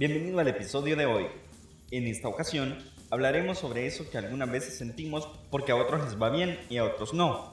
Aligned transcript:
Bienvenido 0.00 0.40
al 0.40 0.48
episodio 0.48 0.96
de 0.96 1.04
hoy. 1.04 1.26
En 1.90 2.06
esta 2.06 2.26
ocasión 2.26 2.78
hablaremos 3.10 3.58
sobre 3.58 3.86
eso 3.86 4.08
que 4.08 4.16
algunas 4.16 4.50
veces 4.50 4.78
sentimos 4.78 5.28
porque 5.50 5.72
a 5.72 5.76
otros 5.76 6.02
les 6.04 6.18
va 6.18 6.30
bien 6.30 6.58
y 6.70 6.78
a 6.78 6.84
otros 6.84 7.12
no. 7.12 7.50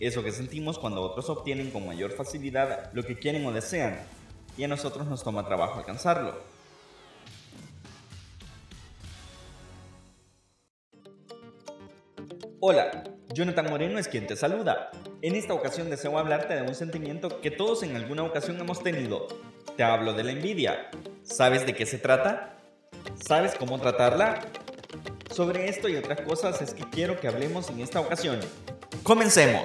Eso 0.00 0.24
que 0.24 0.32
sentimos 0.32 0.78
cuando 0.78 1.02
otros 1.02 1.28
obtienen 1.28 1.70
con 1.70 1.86
mayor 1.86 2.12
facilidad 2.12 2.90
lo 2.94 3.02
que 3.02 3.18
quieren 3.18 3.44
o 3.44 3.52
desean 3.52 4.00
y 4.56 4.64
a 4.64 4.68
nosotros 4.68 5.06
nos 5.08 5.22
toma 5.22 5.44
trabajo 5.44 5.78
alcanzarlo. 5.78 6.40
Hola, 12.60 13.04
Jonathan 13.32 13.70
Moreno 13.70 14.00
es 14.00 14.08
quien 14.08 14.26
te 14.26 14.34
saluda. 14.34 14.90
En 15.22 15.36
esta 15.36 15.54
ocasión 15.54 15.90
deseo 15.90 16.18
hablarte 16.18 16.56
de 16.56 16.62
un 16.62 16.74
sentimiento 16.74 17.40
que 17.40 17.52
todos 17.52 17.84
en 17.84 17.94
alguna 17.94 18.24
ocasión 18.24 18.58
hemos 18.58 18.82
tenido. 18.82 19.28
Te 19.76 19.84
hablo 19.84 20.12
de 20.12 20.24
la 20.24 20.32
envidia. 20.32 20.90
¿Sabes 21.22 21.66
de 21.66 21.74
qué 21.76 21.86
se 21.86 21.98
trata? 21.98 22.56
¿Sabes 23.24 23.54
cómo 23.54 23.78
tratarla? 23.78 24.40
Sobre 25.30 25.68
esto 25.68 25.88
y 25.88 25.94
otras 25.94 26.20
cosas 26.22 26.60
es 26.60 26.74
que 26.74 26.82
quiero 26.90 27.20
que 27.20 27.28
hablemos 27.28 27.70
en 27.70 27.78
esta 27.78 28.00
ocasión. 28.00 28.40
¡Comencemos! 29.04 29.62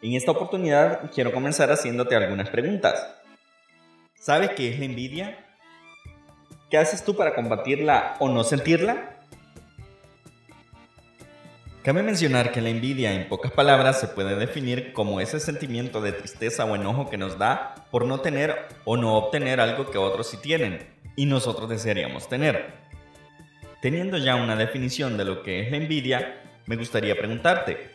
En 0.00 0.14
esta 0.14 0.30
oportunidad 0.30 1.10
quiero 1.12 1.30
comenzar 1.30 1.70
haciéndote 1.70 2.16
algunas 2.16 2.48
preguntas. 2.48 3.06
¿Sabes 4.14 4.52
qué 4.56 4.70
es 4.70 4.78
la 4.78 4.86
envidia? 4.86 5.49
¿Qué 6.70 6.78
haces 6.78 7.04
tú 7.04 7.16
para 7.16 7.34
combatirla 7.34 8.14
o 8.20 8.28
no 8.28 8.44
sentirla? 8.44 9.16
Cabe 11.82 12.04
mencionar 12.04 12.52
que 12.52 12.60
la 12.60 12.68
envidia, 12.68 13.12
en 13.12 13.26
pocas 13.26 13.50
palabras, 13.50 13.98
se 13.98 14.06
puede 14.06 14.36
definir 14.36 14.92
como 14.92 15.20
ese 15.20 15.40
sentimiento 15.40 16.00
de 16.00 16.12
tristeza 16.12 16.64
o 16.64 16.76
enojo 16.76 17.10
que 17.10 17.18
nos 17.18 17.38
da 17.38 17.74
por 17.90 18.06
no 18.06 18.20
tener 18.20 18.68
o 18.84 18.96
no 18.96 19.16
obtener 19.16 19.60
algo 19.60 19.90
que 19.90 19.98
otros 19.98 20.28
sí 20.28 20.36
tienen 20.36 20.86
y 21.16 21.26
nosotros 21.26 21.68
desearíamos 21.68 22.28
tener. 22.28 22.74
Teniendo 23.82 24.16
ya 24.18 24.36
una 24.36 24.54
definición 24.54 25.16
de 25.16 25.24
lo 25.24 25.42
que 25.42 25.62
es 25.62 25.72
la 25.72 25.78
envidia, 25.78 26.40
me 26.66 26.76
gustaría 26.76 27.16
preguntarte, 27.18 27.90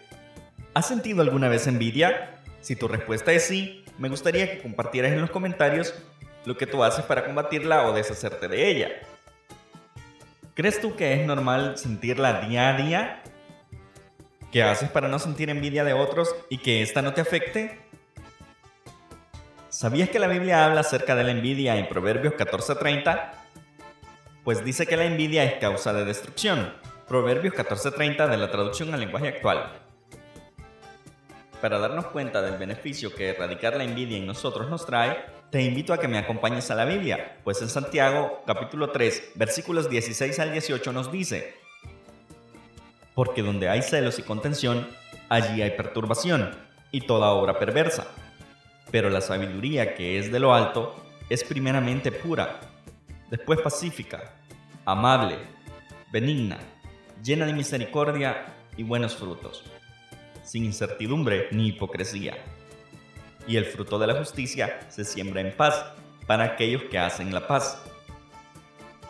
¿has 0.73 0.85
sentido 0.85 1.21
alguna 1.21 1.47
vez 1.47 1.65
envidia? 1.67 2.41
Si 2.59 2.75
tu 2.75 2.89
respuesta 2.89 3.31
es 3.31 3.45
sí, 3.45 3.85
me 3.97 4.09
gustaría 4.09 4.51
que 4.51 4.61
compartieras 4.61 5.13
en 5.13 5.21
los 5.21 5.29
comentarios 5.29 5.93
lo 6.45 6.57
que 6.57 6.67
tú 6.67 6.83
haces 6.83 7.05
para 7.05 7.25
combatirla 7.25 7.88
o 7.88 7.93
deshacerte 7.93 8.47
de 8.47 8.69
ella. 8.69 8.89
¿Crees 10.53 10.79
tú 10.79 10.95
que 10.95 11.13
es 11.13 11.25
normal 11.25 11.77
sentirla 11.77 12.41
día 12.41 12.69
a 12.69 12.77
día? 12.77 13.23
¿Qué 14.51 14.63
haces 14.63 14.89
para 14.89 15.07
no 15.09 15.19
sentir 15.19 15.49
envidia 15.49 15.83
de 15.83 15.93
otros 15.93 16.33
y 16.49 16.59
que 16.59 16.81
ésta 16.81 17.01
no 17.01 17.13
te 17.13 17.21
afecte? 17.21 17.81
¿Sabías 19.67 20.09
que 20.09 20.19
la 20.19 20.27
Biblia 20.27 20.66
habla 20.66 20.81
acerca 20.81 21.16
de 21.16 21.25
la 21.25 21.31
envidia 21.31 21.75
en 21.75 21.89
Proverbios 21.89 22.35
14:30? 22.35 23.33
Pues 24.45 24.63
dice 24.63 24.88
que 24.88 24.95
la 24.95 25.03
envidia 25.03 25.43
es 25.43 25.55
causa 25.55 25.91
de 25.91 26.05
destrucción. 26.05 26.73
Proverbios 27.07 27.53
14:30 27.53 28.27
de 28.27 28.38
la 28.38 28.49
traducción 28.49 28.93
al 28.93 29.01
lenguaje 29.01 29.27
actual. 29.27 29.84
Para 31.66 31.80
darnos 31.80 32.05
cuenta 32.05 32.44
del 32.44 32.59
beneficio 32.59 33.11
que 33.11 33.30
erradicar 33.30 33.75
la 33.75 33.83
envidia 33.83 34.17
en 34.17 34.27
nosotros 34.27 34.69
nos 34.69 34.85
trae, 34.85 35.25
te 35.49 35.63
invito 35.63 35.94
a 35.94 35.99
que 35.99 36.07
me 36.07 36.19
acompañes 36.19 36.69
a 36.69 36.75
la 36.75 36.85
Biblia, 36.85 37.39
pues 37.44 37.59
en 37.63 37.69
Santiago 37.69 38.44
capítulo 38.45 38.91
3 38.91 39.31
versículos 39.33 39.89
16 39.89 40.38
al 40.41 40.52
18 40.52 40.94
nos 40.94 41.11
dice, 41.11 41.55
Porque 43.16 43.41
donde 43.41 43.67
hay 43.67 43.81
celos 43.81 44.19
y 44.19 44.22
contención, 44.22 44.88
allí 45.27 45.63
hay 45.63 45.72
perturbación 45.72 46.52
y 46.91 47.02
toda 47.02 47.31
obra 47.31 47.57
perversa. 47.57 48.05
Pero 48.91 49.09
la 49.09 49.22
sabiduría 49.22 49.95
que 49.95 50.19
es 50.19 50.31
de 50.31 50.39
lo 50.39 50.53
alto 50.53 50.95
es 51.29 51.44
primeramente 51.44 52.11
pura, 52.11 52.59
después 53.31 53.59
pacífica, 53.59 54.35
amable, 54.85 55.39
benigna, 56.12 56.59
llena 57.23 57.47
de 57.47 57.53
misericordia 57.53 58.53
y 58.78 58.84
buenos 58.84 59.16
frutos, 59.16 59.63
sin 60.45 60.63
incertidumbre 60.63 61.50
ni 61.51 61.67
hipocresía 61.67 62.38
y 63.47 63.57
el 63.57 63.66
fruto 63.66 64.00
de 64.00 64.07
la 64.07 64.16
justicia 64.16 64.79
se 64.89 65.06
siembra 65.06 65.41
en 65.41 65.56
paz 65.56 65.85
para 66.25 66.44
aquellos 66.44 66.83
que 66.83 66.97
hacen 67.00 67.33
la 67.33 67.47
paz. 67.47 67.78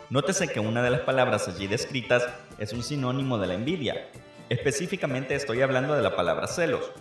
Nótese 0.10 0.48
que 0.48 0.60
una 0.60 0.84
de 0.84 0.92
las 0.92 1.02
palabras 1.02 1.48
allí 1.48 1.68
descritas 1.68 2.28
es 2.60 2.74
un 2.74 2.84
sinónimo 2.84 3.38
de 3.38 3.48
la 3.48 3.54
envidia. 3.56 4.08
Específicamente 4.50 5.36
estoy 5.36 5.62
hablando 5.62 5.96
de 5.96 6.04
la 6.04 6.16
palabra 6.16 6.48
celos. 6.48 6.92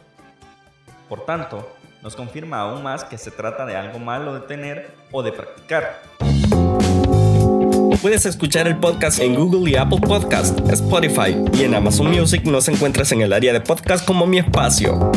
Por 1.08 1.26
tanto, 1.26 1.70
nos 2.02 2.16
confirma 2.16 2.60
aún 2.60 2.82
más 2.82 3.04
que 3.04 3.18
se 3.18 3.30
trata 3.30 3.66
de 3.66 3.76
algo 3.76 3.98
malo 3.98 4.34
de 4.34 4.40
tener 4.40 4.90
o 5.12 5.22
de 5.22 5.32
practicar. 5.32 6.00
Puedes 8.02 8.26
escuchar 8.26 8.66
el 8.66 8.78
podcast 8.78 9.20
en 9.20 9.34
Google 9.34 9.70
y 9.70 9.76
Apple 9.76 10.00
Podcast, 10.00 10.58
Spotify 10.70 11.36
y 11.54 11.64
en 11.64 11.74
Amazon 11.74 12.10
Music 12.10 12.44
nos 12.44 12.68
encuentras 12.68 13.12
en 13.12 13.22
el 13.22 13.32
área 13.32 13.52
de 13.52 13.60
podcast 13.60 14.06
como 14.06 14.26
mi 14.26 14.38
espacio. 14.38 15.10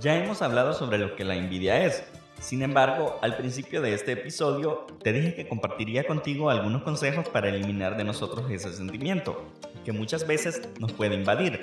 Ya 0.00 0.16
hemos 0.16 0.42
hablado 0.42 0.72
sobre 0.72 0.98
lo 0.98 1.14
que 1.16 1.24
la 1.24 1.36
envidia 1.36 1.84
es. 1.84 2.02
Sin 2.40 2.62
embargo, 2.62 3.18
al 3.22 3.36
principio 3.36 3.82
de 3.82 3.92
este 3.94 4.12
episodio 4.12 4.86
te 5.02 5.12
dije 5.12 5.34
que 5.34 5.46
compartiría 5.46 6.04
contigo 6.04 6.48
algunos 6.48 6.82
consejos 6.82 7.28
para 7.28 7.50
eliminar 7.50 7.96
de 7.96 8.04
nosotros 8.04 8.50
ese 8.50 8.72
sentimiento, 8.72 9.44
que 9.84 9.92
muchas 9.92 10.26
veces 10.26 10.62
nos 10.78 10.92
puede 10.92 11.14
invadir. 11.14 11.60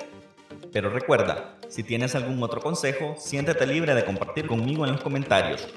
Pero 0.71 0.89
recuerda, 0.89 1.55
si 1.67 1.81
tienes 1.83 2.13
algún 2.13 2.41
otro 2.43 2.61
consejo, 2.61 3.15
siéntete 3.17 3.65
libre 3.65 3.95
de 3.95 4.05
compartir 4.05 4.47
conmigo 4.47 4.85
en 4.85 4.91
los 4.91 5.01
comentarios. 5.01 5.67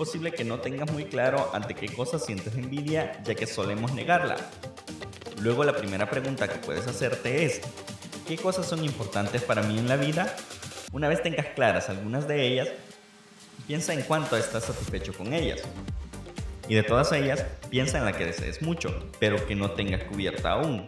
Es 0.00 0.06
posible 0.06 0.32
que 0.32 0.44
no 0.44 0.60
tengas 0.60 0.90
muy 0.90 1.04
claro 1.04 1.50
ante 1.52 1.74
qué 1.74 1.86
cosas 1.86 2.24
sientes 2.24 2.54
envidia, 2.54 3.22
ya 3.22 3.34
que 3.34 3.46
solemos 3.46 3.92
negarla. 3.92 4.38
Luego 5.42 5.62
la 5.62 5.76
primera 5.76 6.08
pregunta 6.08 6.48
que 6.48 6.58
puedes 6.58 6.86
hacerte 6.86 7.44
es, 7.44 7.60
qué 8.26 8.38
cosas 8.38 8.64
son 8.64 8.82
importantes 8.82 9.42
para 9.42 9.62
mí 9.62 9.78
en 9.78 9.88
la 9.88 9.96
vida, 9.96 10.34
una 10.92 11.06
vez 11.06 11.22
tengas 11.22 11.48
claras 11.48 11.90
algunas 11.90 12.26
de 12.26 12.46
ellas, 12.46 12.68
piensa 13.66 13.92
en 13.92 14.00
cuánto 14.00 14.38
estás 14.38 14.64
satisfecho 14.64 15.12
con 15.12 15.34
ellas. 15.34 15.60
Y 16.66 16.76
de 16.76 16.82
todas 16.82 17.12
ellas, 17.12 17.44
piensa 17.68 17.98
en 17.98 18.06
la 18.06 18.14
que 18.14 18.24
desees 18.24 18.62
mucho, 18.62 19.10
pero 19.18 19.46
que 19.46 19.54
no 19.54 19.72
tengas 19.72 20.04
cubierta 20.04 20.52
aún. 20.52 20.86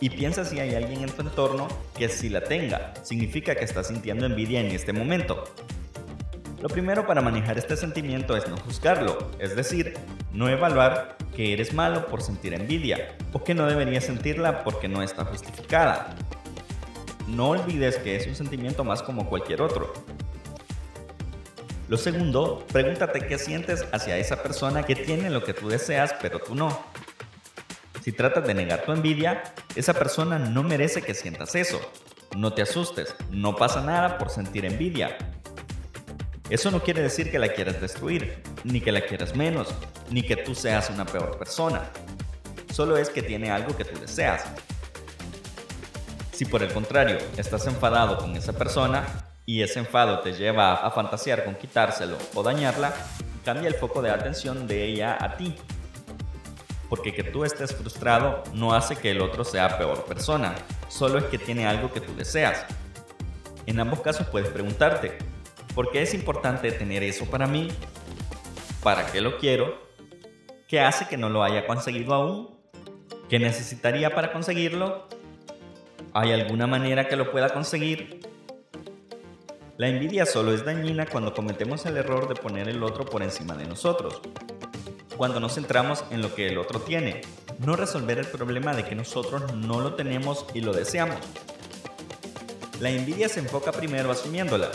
Y 0.00 0.08
piensa 0.08 0.46
si 0.46 0.58
hay 0.58 0.74
alguien 0.74 1.02
en 1.02 1.10
tu 1.10 1.20
entorno 1.20 1.68
que 1.94 2.08
si 2.08 2.30
la 2.30 2.42
tenga, 2.42 2.94
significa 3.02 3.54
que 3.54 3.66
estás 3.66 3.88
sintiendo 3.88 4.24
envidia 4.24 4.60
en 4.60 4.68
este 4.68 4.94
momento. 4.94 5.44
Lo 6.62 6.68
primero 6.68 7.04
para 7.08 7.20
manejar 7.20 7.58
este 7.58 7.76
sentimiento 7.76 8.36
es 8.36 8.46
no 8.46 8.56
juzgarlo, 8.56 9.32
es 9.40 9.56
decir, 9.56 9.94
no 10.32 10.48
evaluar 10.48 11.16
que 11.34 11.52
eres 11.52 11.74
malo 11.74 12.06
por 12.06 12.22
sentir 12.22 12.54
envidia 12.54 13.16
o 13.32 13.42
que 13.42 13.52
no 13.52 13.66
deberías 13.66 14.04
sentirla 14.04 14.62
porque 14.62 14.86
no 14.86 15.02
está 15.02 15.24
justificada. 15.24 16.14
No 17.26 17.48
olvides 17.48 17.96
que 17.96 18.14
es 18.14 18.28
un 18.28 18.36
sentimiento 18.36 18.84
más 18.84 19.02
como 19.02 19.28
cualquier 19.28 19.60
otro. 19.60 19.92
Lo 21.88 21.96
segundo, 21.96 22.64
pregúntate 22.72 23.26
qué 23.26 23.38
sientes 23.38 23.84
hacia 23.90 24.16
esa 24.16 24.40
persona 24.40 24.84
que 24.84 24.94
tiene 24.94 25.30
lo 25.30 25.42
que 25.42 25.54
tú 25.54 25.68
deseas 25.68 26.14
pero 26.22 26.38
tú 26.38 26.54
no. 26.54 26.80
Si 28.02 28.12
tratas 28.12 28.46
de 28.46 28.54
negar 28.54 28.84
tu 28.84 28.92
envidia, 28.92 29.42
esa 29.74 29.94
persona 29.94 30.38
no 30.38 30.62
merece 30.62 31.02
que 31.02 31.14
sientas 31.14 31.56
eso. 31.56 31.80
No 32.36 32.52
te 32.52 32.62
asustes, 32.62 33.16
no 33.32 33.56
pasa 33.56 33.80
nada 33.82 34.16
por 34.16 34.30
sentir 34.30 34.64
envidia. 34.64 35.18
Eso 36.52 36.70
no 36.70 36.82
quiere 36.82 37.00
decir 37.00 37.30
que 37.30 37.38
la 37.38 37.48
quieras 37.48 37.80
destruir, 37.80 38.42
ni 38.62 38.82
que 38.82 38.92
la 38.92 39.00
quieras 39.00 39.34
menos, 39.34 39.68
ni 40.10 40.22
que 40.22 40.36
tú 40.36 40.54
seas 40.54 40.90
una 40.90 41.06
peor 41.06 41.38
persona. 41.38 41.88
Solo 42.70 42.98
es 42.98 43.08
que 43.08 43.22
tiene 43.22 43.50
algo 43.50 43.74
que 43.74 43.86
tú 43.86 43.98
deseas, 43.98 44.44
si 46.30 46.44
por 46.44 46.62
el 46.62 46.70
contrario 46.70 47.16
estás 47.38 47.66
enfadado 47.66 48.18
con 48.18 48.36
esa 48.36 48.52
persona 48.52 49.06
y 49.46 49.62
ese 49.62 49.78
enfado 49.78 50.20
te 50.20 50.34
lleva 50.34 50.74
a, 50.74 50.90
fantasear 50.90 51.42
con 51.42 51.54
quitárselo 51.54 52.18
o 52.34 52.42
dañarla, 52.42 52.92
cambia 53.46 53.68
el 53.68 53.74
foco 53.74 54.02
de 54.02 54.10
atención 54.10 54.66
de 54.66 54.84
ella 54.84 55.16
a 55.18 55.38
ti. 55.38 55.56
Porque 56.90 57.14
que 57.14 57.24
tú 57.24 57.46
estés 57.46 57.74
frustrado 57.74 58.44
no 58.52 58.74
hace 58.74 58.96
que 58.96 59.12
el 59.12 59.22
otro 59.22 59.46
sea 59.46 59.78
peor 59.78 60.04
persona, 60.04 60.54
solo 60.90 61.18
es 61.18 61.24
que 61.24 61.38
tiene 61.38 61.66
algo 61.66 61.90
que 61.90 62.02
tú 62.02 62.14
deseas. 62.14 62.66
En 63.64 63.80
ambos 63.80 64.00
casos 64.00 64.26
puedes 64.26 64.50
preguntarte, 64.50 65.31
¿por 65.74 65.90
qué 65.90 66.02
es 66.02 66.14
importante 66.14 66.70
tener 66.72 67.02
eso 67.02 67.26
para 67.26 67.46
mí? 67.46 67.68
¿Para 68.82 69.06
qué 69.06 69.20
lo 69.20 69.38
quiero? 69.38 69.80
¿Qué 70.68 70.80
hace 70.80 71.06
que 71.06 71.16
no 71.16 71.28
lo 71.28 71.42
haya 71.42 71.66
conseguido 71.66 72.14
aún? 72.14 72.50
¿Qué 73.28 73.38
necesitaría 73.38 74.14
para 74.14 74.32
conseguirlo? 74.32 75.08
¿Hay 76.14 76.32
alguna 76.32 76.66
manera 76.66 77.08
que 77.08 77.16
lo 77.16 77.30
pueda 77.30 77.50
conseguir? 77.50 78.20
La 79.78 79.88
envidia 79.88 80.26
solo 80.26 80.52
es 80.52 80.64
dañina 80.64 81.06
cuando 81.06 81.32
cometemos 81.32 81.86
el 81.86 81.96
error 81.96 82.28
de 82.28 82.34
poner 82.34 82.68
el 82.68 82.82
otro 82.82 83.04
por 83.04 83.22
encima 83.22 83.54
de 83.54 83.66
nosotros. 83.66 84.20
Cuando 85.16 85.40
nos 85.40 85.54
centramos 85.54 86.04
en 86.10 86.20
lo 86.20 86.34
que 86.34 86.48
el 86.48 86.58
otro 86.58 86.80
tiene, 86.80 87.22
no 87.58 87.76
resolver 87.76 88.18
el 88.18 88.26
problema 88.26 88.74
de 88.74 88.84
que 88.84 88.94
nosotros 88.94 89.54
no 89.54 89.80
lo 89.80 89.94
tenemos 89.94 90.46
y 90.52 90.60
lo 90.60 90.72
deseamos. 90.72 91.16
La 92.80 92.90
envidia 92.90 93.28
se 93.28 93.40
enfoca 93.40 93.72
primero 93.72 94.10
asumiéndola, 94.10 94.70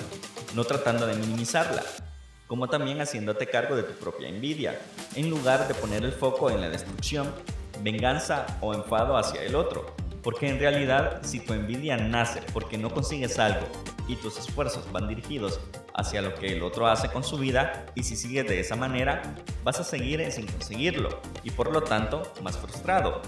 no 0.56 0.64
tratando 0.64 1.06
de 1.06 1.16
minimizarla, 1.16 1.84
como 2.48 2.68
también 2.70 3.02
haciéndote 3.02 3.48
cargo 3.48 3.76
de 3.76 3.84
tu 3.84 3.94
propia 3.94 4.30
envidia, 4.30 4.80
en 5.16 5.30
lugar 5.30 5.68
de 5.68 5.74
poner 5.74 6.04
el 6.04 6.14
foco 6.14 6.50
en 6.50 6.62
la 6.62 6.70
destrucción, 6.70 7.32
venganza 7.84 8.46
o 8.62 8.74
enfado 8.74 9.18
hacia 9.18 9.44
el 9.44 9.56
otro. 9.56 9.96
Porque 10.24 10.50
en 10.50 10.60
realidad, 10.60 11.22
si 11.24 11.40
tu 11.40 11.54
envidia 11.54 11.98
nace 11.98 12.42
porque 12.54 12.78
no 12.78 12.90
consigues 12.90 13.40
algo 13.40 13.66
y 14.08 14.16
tus 14.16 14.38
esfuerzos 14.38 14.92
van 14.92 15.08
dirigidos 15.08 15.60
hacia 15.94 16.22
lo 16.22 16.36
que 16.36 16.48
el 16.48 16.64
otro 16.64 16.88
hace 16.88 17.10
con 17.10 17.24
su 17.24 17.38
vida, 17.38 17.86
y 17.96 18.04
si 18.04 18.16
sigues 18.16 18.48
de 18.48 18.60
esa 18.60 18.76
manera, 18.76 19.22
vas 19.64 19.80
a 19.80 19.84
seguir 19.84 20.32
sin 20.32 20.46
conseguirlo 20.46 21.22
y 21.44 21.52
por 21.52 21.72
lo 21.72 21.82
tanto 21.82 22.24
más 22.42 22.58
frustrado. 22.58 23.22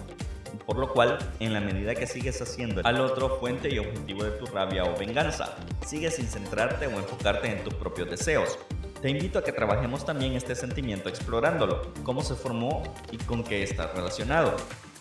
Por 0.66 0.78
lo 0.78 0.92
cual, 0.92 1.18
en 1.40 1.54
la 1.54 1.62
medida 1.62 1.96
que 1.96 2.08
sigues 2.08 2.42
haciendo 2.42 2.82
al 2.84 3.00
otro 3.00 3.40
fuente 3.40 3.74
y 3.74 3.80
objetivo 3.80 4.24
de 4.24 4.32
tu 4.32 4.46
rabia 4.46 4.86
o 4.86 4.98
venganza, 4.98 5.56
sigues 5.86 6.16
sin 6.16 6.28
centrarte 6.28 6.88
o 6.88 6.92
enfocarte 6.92 7.52
en 7.52 7.64
tus 7.64 7.74
propios 7.74 8.10
deseos. 8.10 8.58
Te 9.02 9.10
invito 9.10 9.40
a 9.40 9.44
que 9.44 9.54
trabajemos 9.54 10.06
también 10.06 10.34
este 10.34 10.56
sentimiento 10.56 11.08
explorándolo, 11.08 11.94
cómo 12.04 12.22
se 12.22 12.36
formó 12.36 12.84
y 13.12 13.18
con 13.18 13.44
qué 13.44 13.64
está 13.64 13.88
relacionado. 13.94 14.56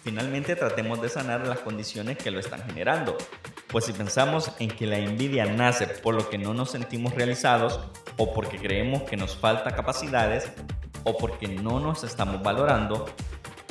Finalmente 0.05 0.55
tratemos 0.55 1.03
de 1.03 1.09
sanar 1.09 1.47
las 1.47 1.59
condiciones 1.59 2.17
que 2.17 2.31
lo 2.31 2.39
están 2.39 2.63
generando. 2.63 3.17
Pues 3.67 3.85
si 3.85 3.93
pensamos 3.93 4.53
en 4.59 4.71
que 4.71 4.87
la 4.87 4.99
envidia 4.99 5.45
nace 5.47 5.87
por 5.87 6.15
lo 6.15 6.31
que 6.31 6.39
no 6.39 6.55
nos 6.55 6.71
sentimos 6.71 7.15
realizados 7.15 7.81
o 8.17 8.33
porque 8.33 8.59
creemos 8.59 9.03
que 9.03 9.17
nos 9.17 9.37
falta 9.37 9.75
capacidades 9.75 10.51
o 11.05 11.19
porque 11.19 11.49
no 11.49 11.81
nos 11.81 12.05
estamos 12.05 12.43
valorando, 12.43 13.07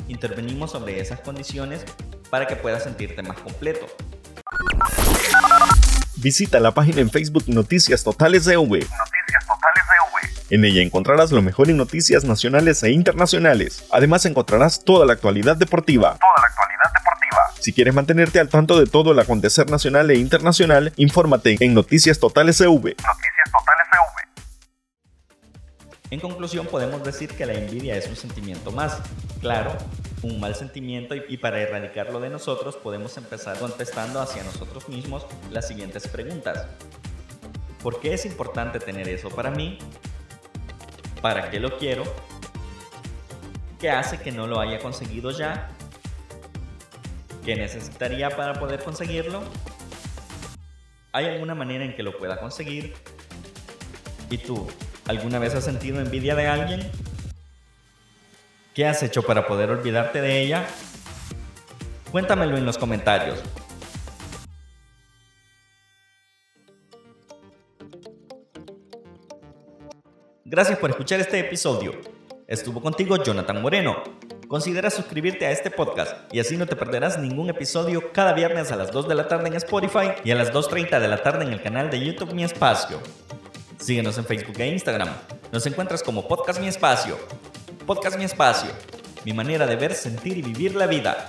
intervenimos 0.08 0.72
sobre 0.72 1.00
esas 1.00 1.20
condiciones 1.20 1.84
para 2.30 2.46
que 2.46 2.56
puedas 2.56 2.82
sentirte 2.82 3.22
más 3.22 3.38
completo. 3.38 3.86
Visita 6.16 6.58
la 6.58 6.72
página 6.72 7.00
en 7.00 7.10
Facebook 7.10 7.44
Noticias 7.46 8.02
Totales 8.02 8.44
de 8.44 8.56
V. 8.56 8.78
Noticias 8.80 9.46
Totales 9.46 9.84
de 9.84 10.28
V. 10.28 10.56
En 10.56 10.64
ella 10.64 10.82
encontrarás 10.82 11.30
lo 11.30 11.42
mejor 11.42 11.70
en 11.70 11.76
noticias 11.76 12.24
nacionales 12.24 12.82
e 12.82 12.90
internacionales. 12.90 13.84
Además 13.92 14.24
encontrarás 14.24 14.84
toda 14.84 15.06
la 15.06 15.12
actualidad 15.12 15.56
deportiva. 15.56 16.18
Toda 16.18 16.42
la 16.42 16.48
actualidad 16.48 16.92
deportiva. 16.92 17.38
Si 17.60 17.72
quieres 17.72 17.94
mantenerte 17.94 18.40
al 18.40 18.48
tanto 18.48 18.80
de 18.80 18.86
todo 18.86 19.12
el 19.12 19.18
acontecer 19.20 19.70
nacional 19.70 20.10
e 20.10 20.16
internacional, 20.16 20.92
infórmate 20.96 21.56
en 21.60 21.74
Noticias 21.74 22.18
Totales 22.18 22.60
EV. 22.60 22.72
Noticias 22.72 23.52
Totales. 23.52 23.87
En 26.10 26.20
conclusión, 26.20 26.66
podemos 26.66 27.04
decir 27.04 27.30
que 27.36 27.44
la 27.44 27.52
envidia 27.52 27.94
es 27.96 28.06
un 28.08 28.16
sentimiento 28.16 28.70
más, 28.72 29.00
claro, 29.40 29.76
un 30.22 30.40
mal 30.40 30.54
sentimiento 30.54 31.14
y 31.14 31.36
para 31.36 31.60
erradicarlo 31.60 32.18
de 32.18 32.30
nosotros 32.30 32.76
podemos 32.76 33.16
empezar 33.18 33.58
contestando 33.58 34.20
hacia 34.20 34.42
nosotros 34.42 34.88
mismos 34.88 35.26
las 35.50 35.68
siguientes 35.68 36.08
preguntas. 36.08 36.66
¿Por 37.82 38.00
qué 38.00 38.14
es 38.14 38.24
importante 38.24 38.80
tener 38.80 39.08
eso 39.08 39.28
para 39.28 39.50
mí? 39.50 39.78
¿Para 41.20 41.50
qué 41.50 41.60
lo 41.60 41.76
quiero? 41.76 42.04
¿Qué 43.78 43.90
hace 43.90 44.18
que 44.18 44.32
no 44.32 44.46
lo 44.46 44.60
haya 44.60 44.78
conseguido 44.78 45.30
ya? 45.30 45.68
¿Qué 47.44 47.54
necesitaría 47.54 48.30
para 48.30 48.54
poder 48.54 48.82
conseguirlo? 48.82 49.42
¿Hay 51.12 51.26
alguna 51.26 51.54
manera 51.54 51.84
en 51.84 51.94
que 51.94 52.02
lo 52.02 52.16
pueda 52.16 52.40
conseguir? 52.40 52.94
¿Y 54.30 54.38
tú, 54.38 54.66
alguna 55.08 55.38
vez 55.38 55.54
has 55.54 55.64
sentido 55.64 56.00
envidia 56.00 56.36
de 56.36 56.46
alguien? 56.46 56.90
¿Qué 58.74 58.86
has 58.86 59.02
hecho 59.02 59.22
para 59.22 59.46
poder 59.46 59.70
olvidarte 59.70 60.20
de 60.20 60.40
ella? 60.42 60.66
Cuéntamelo 62.12 62.56
en 62.56 62.64
los 62.64 62.78
comentarios. 62.78 63.42
Gracias 70.44 70.78
por 70.78 70.90
escuchar 70.90 71.20
este 71.20 71.40
episodio. 71.40 71.92
Estuvo 72.46 72.80
contigo 72.80 73.22
Jonathan 73.22 73.60
Moreno. 73.60 74.02
Considera 74.46 74.88
suscribirte 74.88 75.44
a 75.44 75.50
este 75.50 75.70
podcast 75.70 76.32
y 76.32 76.40
así 76.40 76.56
no 76.56 76.66
te 76.66 76.76
perderás 76.76 77.18
ningún 77.18 77.50
episodio 77.50 78.12
cada 78.12 78.32
viernes 78.32 78.72
a 78.72 78.76
las 78.76 78.90
2 78.90 79.08
de 79.08 79.14
la 79.14 79.28
tarde 79.28 79.48
en 79.48 79.54
Spotify 79.54 80.12
y 80.24 80.30
a 80.30 80.34
las 80.34 80.52
2.30 80.52 81.00
de 81.00 81.08
la 81.08 81.22
tarde 81.22 81.44
en 81.44 81.52
el 81.52 81.60
canal 81.60 81.90
de 81.90 82.02
YouTube 82.02 82.32
Mi 82.32 82.44
Espacio. 82.44 82.98
Síguenos 83.78 84.18
en 84.18 84.24
Facebook 84.24 84.58
e 84.58 84.66
Instagram. 84.66 85.08
Nos 85.52 85.64
encuentras 85.66 86.02
como 86.02 86.26
Podcast 86.26 86.60
Mi 86.60 86.66
Espacio. 86.66 87.16
Podcast 87.86 88.18
Mi 88.18 88.24
Espacio. 88.24 88.70
Mi 89.24 89.32
manera 89.32 89.66
de 89.66 89.76
ver, 89.76 89.94
sentir 89.94 90.36
y 90.36 90.42
vivir 90.42 90.74
la 90.74 90.86
vida. 90.86 91.28